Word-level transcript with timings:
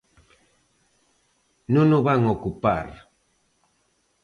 Non 1.75 1.87
o 1.97 1.99
van 2.07 2.21
ocupar. 2.35 2.87